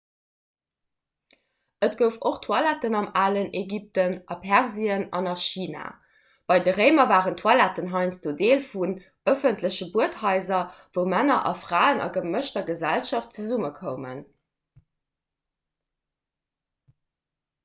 et 1.87 1.95
gouf 1.97 2.15
och 2.29 2.37
toiletten 2.43 2.95
am 2.99 3.07
alen 3.23 3.49
ägypten 3.59 4.15
a 4.35 4.37
persien 4.45 5.03
an 5.19 5.27
a 5.33 5.35
china 5.41 5.83
bei 6.51 6.55
den 6.67 6.75
réimer 6.79 7.05
waren 7.11 7.37
toiletten 7.43 7.91
heiansdo 7.91 8.33
deel 8.41 8.63
vun 8.71 8.95
ëffentleche 9.33 9.87
buedhaiser 9.97 10.61
wou 10.97 11.05
männer 11.13 11.37
a 11.51 11.55
fraen 11.67 12.01
a 12.07 12.07
gemëschter 12.17 12.65
gesellschaft 12.71 13.37
zesummekoumen 13.41 14.23